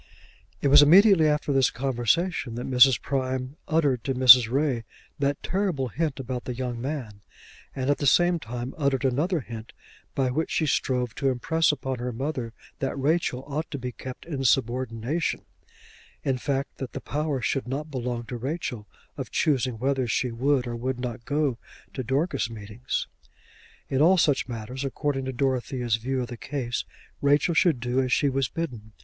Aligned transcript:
It 0.61 0.69
was 0.69 0.81
immediately 0.81 1.27
after 1.27 1.53
this 1.53 1.69
conversation 1.69 2.55
that 2.55 2.65
Mrs. 2.65 2.99
Prime 2.99 3.55
uttered 3.67 4.03
to 4.05 4.15
Mrs. 4.15 4.49
Ray 4.51 4.83
that 5.19 5.43
terrible 5.43 5.89
hint 5.89 6.19
about 6.19 6.45
the 6.45 6.55
young 6.55 6.81
man; 6.81 7.21
and 7.75 7.87
at 7.87 7.99
the 7.99 8.07
same 8.07 8.39
time 8.39 8.73
uttered 8.79 9.05
another 9.05 9.41
hint 9.41 9.73
by 10.15 10.31
which 10.31 10.49
she 10.49 10.65
strove 10.65 11.13
to 11.13 11.29
impress 11.29 11.71
upon 11.71 11.99
her 11.99 12.11
mother 12.11 12.51
that 12.79 12.97
Rachel 12.97 13.43
ought 13.45 13.69
to 13.69 13.77
be 13.77 13.91
kept 13.91 14.25
in 14.25 14.43
subordination, 14.43 15.45
in 16.23 16.39
fact, 16.39 16.77
that 16.79 16.93
the 16.93 16.99
power 17.01 17.39
should 17.39 17.67
not 17.67 17.91
belong 17.91 18.23
to 18.23 18.37
Rachel 18.37 18.87
of 19.17 19.29
choosing 19.29 19.77
whether 19.77 20.07
she 20.07 20.31
would 20.31 20.65
or 20.65 20.75
would 20.75 20.99
not 20.99 21.25
go 21.25 21.59
to 21.93 22.03
Dorcas 22.03 22.49
meetings. 22.49 23.05
In 23.87 24.01
all 24.01 24.17
such 24.17 24.47
matters, 24.49 24.83
according 24.83 25.25
to 25.25 25.31
Dorothea's 25.31 25.97
view 25.97 26.21
of 26.23 26.27
the 26.29 26.37
case, 26.37 26.85
Rachel 27.21 27.53
should 27.53 27.79
do 27.79 27.99
as 28.01 28.11
she 28.11 28.29
was 28.29 28.49
bidden. 28.49 28.93